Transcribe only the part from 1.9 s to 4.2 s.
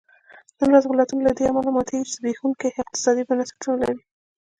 چې زبېښونکي اقتصادي بنسټونه لري.